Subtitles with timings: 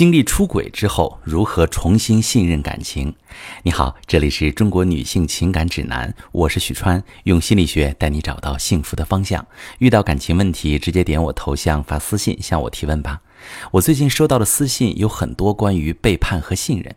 [0.00, 3.14] 经历出轨之后，如何重新信任感情？
[3.62, 9.46] 你好，这里是中国女性情感指南，我是许川，用心理学带你找到幸福的方向。
[9.78, 13.20] 遇到感情问题，直接点我头像发私信向我提问吧。
[13.72, 16.96] 我最近收到的私信有很多关于背叛和信任。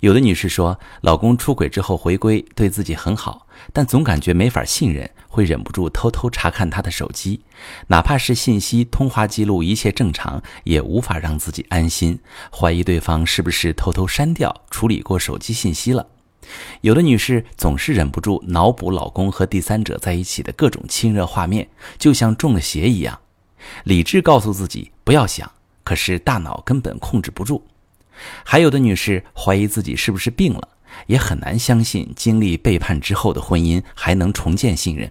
[0.00, 7.40] 有的女士说，老公出轨之后回归，对自己很好，但总感觉没法信任，会忍不住偷偷查看他的手机，
[7.88, 12.16] 哪怕是信息、通话记录一切正常，也无法让自己安心，
[12.52, 16.06] 怀疑对方是不是偷偷删掉、处理过手机信息了。
[16.82, 23.18] 有的女士总是忍不住脑补老公和第三者在一起的各种亲热画面，就像中了邪一样。
[23.82, 25.50] 理智告诉自己不要想，
[25.82, 27.66] 可是大脑根本控制不住。
[28.44, 30.68] 还有的女士怀疑自己是不是病了，
[31.08, 35.10] 也很难相信经历背叛之后的婚姻还能重建信任。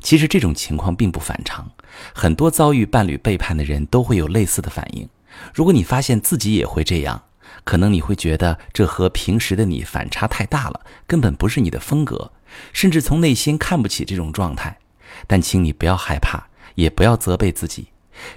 [0.00, 1.70] 其实这种情况并不反常，
[2.14, 5.08] 很多遭遇伴侣背叛的人都会有类似的反应。
[5.52, 7.22] 如果你发现自己也会这样，
[7.64, 12.32] 可能你会觉得这和平时的你反差太大了，根本不是你的风格，
[12.72, 14.78] 甚至从内心看不起这种状态。
[15.26, 17.88] 但请你不要害怕，也不要责备自己，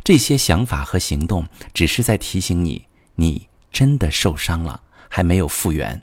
[0.04, 3.48] 这些想法和行动只是在提醒你，你。
[3.72, 6.02] 真的受伤了，还没有复原。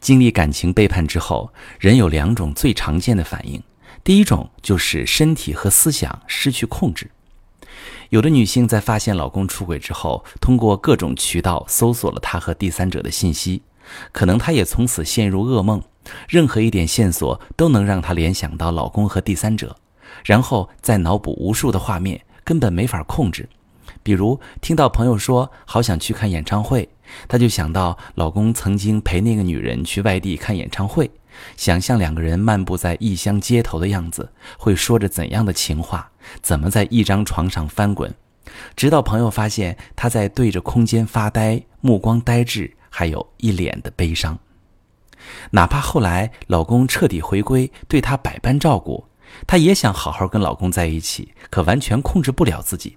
[0.00, 3.62] 经历感情背叛之后，人有两种最常见的反应。
[4.04, 7.10] 第一种就是身体和思想失去控制。
[8.10, 13.62] 有的女性在发现老公出轨之后，通过各种渠道搜索了他和第三者的信息，
[14.12, 15.82] 可能她也从此陷入噩梦。
[16.28, 19.76] 任何一点线索都能让她联想到老公和第三者，
[20.24, 23.48] 然后再脑补无数的画面，根本没法控制。
[24.04, 26.88] 比如听到朋友说好想去看演唱会，
[27.26, 31.10] 她就想到老公曾经陪那个女人去外地看演唱会，
[31.56, 36.10] 想象两个人漫步在异乡街头的样子，会说着怎样的情话，
[36.42, 38.14] 怎么在一张床上翻滚，
[38.74, 44.38] 直到朋友发现她在对着空间发呆，目光呆滞，还有一脸的悲伤。
[45.50, 49.04] 哪怕后来老公彻底回归，对她百般照顾，
[49.46, 52.96] 她也想好好跟老公在一起，可完全控制不了自己。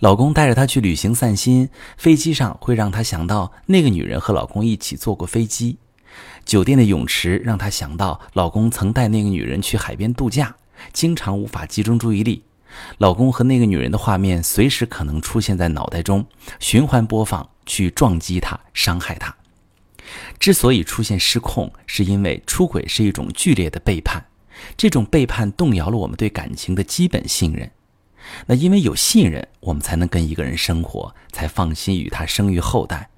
[0.00, 5.76] 老公带着她去旅行散心，飞机上会让她想到那个女人和老公一起坐过飞机；
[6.44, 10.56] 酒店的泳池让她想到老公曾带那个女人去海边度假，
[10.92, 12.42] 经常无法集中注意力。
[12.98, 16.24] 老公和那个女人的画面随时可能出现在脑袋中，
[16.58, 19.34] 循环播放，去撞击她，伤害她。
[20.38, 24.24] 之所以出现失控，是因为出轨是一种剧烈的背叛，
[24.76, 27.70] 这种背叛动摇了我们对感情的基本信任。
[28.46, 33.08] 那因为有信任，我们才能跟一个人生活，才放心与他生育后代。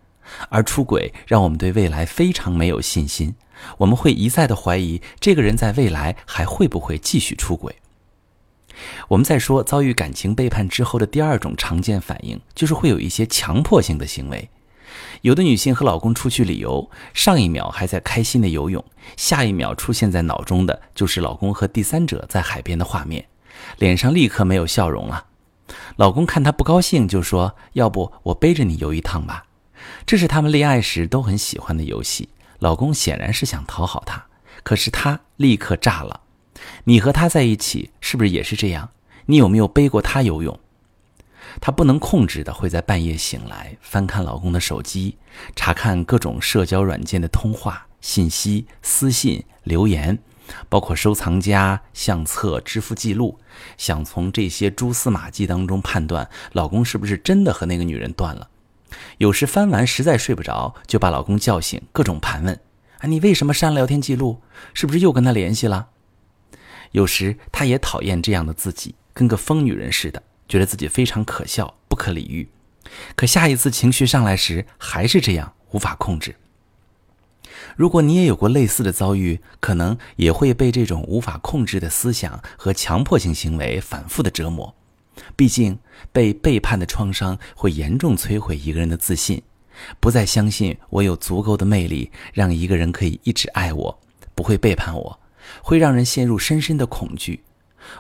[0.49, 3.35] 而出轨让我们对未来非常没有信心，
[3.79, 7.77] 我们会一再的怀疑这个人在未来还会不会继续出轨。
[9.09, 14.49] 我们在说遭遇感情背叛之后的第二种常见反应，就是会有一些强迫性的行为。
[15.21, 18.85] 有的女性和老公出去旅游，上一秒还在开心的游泳，
[19.17, 23.25] 下一秒出现在脑中的就是老公和第三者在海边的画面。
[23.79, 25.27] 脸上立刻没有笑容了，
[25.97, 29.45] 老公看她不高兴，就说：“要不我背着你游一趟吧。”
[30.07, 32.29] 这是他们恋爱时都很喜欢的游戏。
[32.59, 34.25] 老公显然是想讨好她，
[34.63, 36.21] 可是她立刻炸了。
[36.85, 38.91] 你和他在一起是不是也是这样？
[39.27, 40.59] 你有没有背过他游泳？
[41.61, 45.17] 她不能控制的会在半夜醒来，翻看老公的手机，
[45.57, 50.19] 查看各种社交软件的通话信息、私信、留言。
[50.69, 53.39] 包括收藏夹、相册、支付记录，
[53.79, 58.49] 想从这些蛛丝马迹当中判断老公是不是真的和那个女人断了。
[59.19, 62.59] 有时翻完实在睡不着，就把老公叫醒，各种盘问
[63.01, 64.41] ：“啊，你为什么删聊天记录？
[64.75, 65.89] 是不是又跟他联系了？”
[66.93, 72.49] 有时他也讨厌这样的自己，跟个疯女人似的，觉得自己非常可笑、不可理喻。
[73.17, 76.35] 可下一次情绪上来时，还是这样，无法控制。
[77.77, 84.75] 如果你也有过类似的遭遇，可能也会被这种无法控制的思想和强迫性行为反复的折磨。
[85.37, 85.79] 毕竟，
[86.13, 89.43] 被背叛的创伤会严重摧毁一个人的自信，
[90.01, 93.99] 不再相信我有足够的魅力，让一个人可以一直爱我，
[94.35, 95.21] 不会背叛我，
[95.63, 97.43] 会让人陷入深深的恐惧。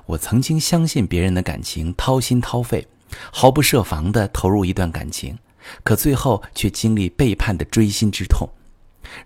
[0.06, 2.87] 我曾经相信别人的感情，掏心掏肺，
[3.31, 5.37] 毫不设防地投入一段感情，
[5.82, 8.49] 可最后却经历背叛的锥心之痛。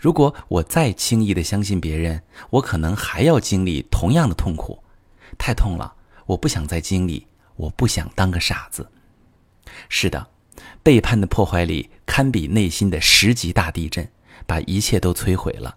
[0.01, 4.83] 如果我再轻易地相信别人，我可能还要经历同样的痛苦，
[5.39, 5.95] 太痛了，
[6.25, 8.89] 我不想再经历，我不想当个傻子。
[9.89, 10.29] 是的，
[10.83, 14.09] 背叛的破坏力堪比内心的十级大地震，
[14.47, 15.77] 把一切都摧毁了。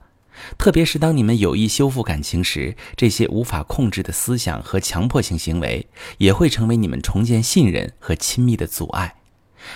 [0.58, 5.86] 特别是当你们有意修复感情时，这些无法控制的思想和强迫性行为，
[6.18, 9.16] 也会成为你们重建信任和亲密的阻碍。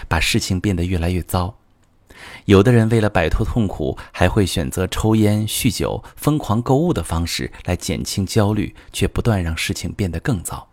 [0.07, 1.57] 把事情变得越来越糟。
[2.45, 10.69] 有的人为了摆脱痛苦，还会选择抽烟、酗酒、疯狂购物的方式来减轻焦虑，却不断让事情变得更糟。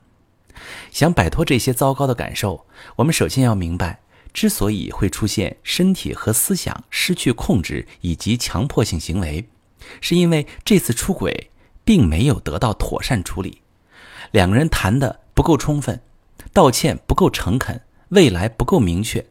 [0.90, 2.66] 想摆脱这些糟糕的感受，
[2.96, 4.00] 我们首先要明白，
[4.32, 9.48] 之所以会出现身体和思想失去控制以及强迫性行为，
[10.00, 11.50] 是因为这次出轨
[11.84, 13.62] 并没有得到妥善处理，
[14.30, 16.00] 两个人谈的不够充分，
[16.52, 17.80] 道歉不够诚恳，
[18.10, 19.26] 未来不够明确。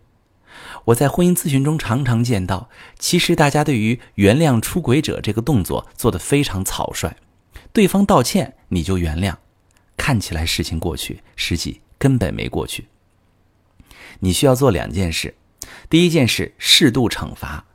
[0.85, 7.15] 我在婚姻咨询中常常见到，其实大家对于原谅出轨者这个动作做得非常草率，
[7.71, 9.35] 对方道歉你就原谅，
[9.99, 12.87] 看起来事情过去，实际根本没过去。
[14.21, 15.35] 你需要做两件事，
[15.89, 17.65] 第一件事适度惩罚，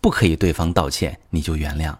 [0.00, 1.98] 不可以对方道歉你就原谅，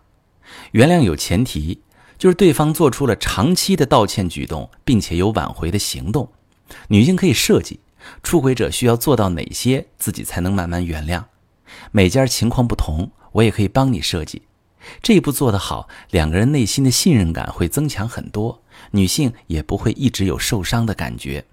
[0.73, 1.83] 原谅有前提，
[2.17, 6.33] 就是对方做出了长期的道歉举动，并且有挽回的行动。
[6.89, 7.81] 女性可以设计。
[8.23, 11.25] 出轨者需要做到哪些，自己才能慢慢原谅？
[11.93, 14.43] 每家情况不同，我也可以帮你设计。
[15.03, 18.63] 这一步做得好，两个人内心的信任感会增强很多，
[18.93, 21.45] 女性也不会一直有受伤的感觉。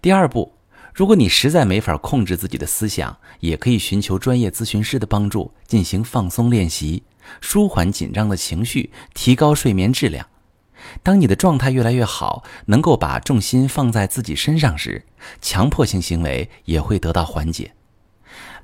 [0.00, 0.52] 第二步，
[0.94, 7.02] 如果你实在没法控制自己的思想，也可以寻求专业咨询师的帮助，进行放松练习，
[7.40, 10.26] 舒缓紧张的情绪，提高睡眠质量。
[11.02, 15.04] 当你的状态越来越好，能够把重心放在自己身上时，
[15.40, 17.72] 强迫性行为也会得到缓解。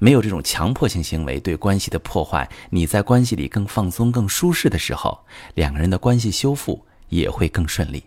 [0.04, 5.18] 没有这种强迫性行为对关系的破坏，你在关系里更放松、更舒适的时候，
[5.54, 8.04] 两个人的关系修复也会更顺利。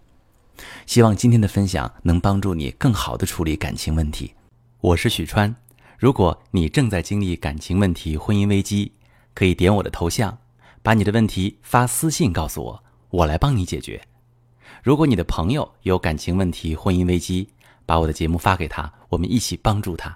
[0.86, 4.32] 希望今天的分享能帮助你更好的处理感情问题。
[4.80, 5.56] 我是许川，
[5.98, 8.92] 如果你正在经历感情问题、婚姻危机，
[9.34, 10.38] 可以点我的头像，
[10.84, 12.84] 把你的问题发私信告诉我。
[13.10, 14.00] 我来帮你解决。
[14.84, 17.50] 如果你的朋友有感情问题、婚姻危机，
[17.88, 20.16] 把我的节目发给他，我们一起帮助他。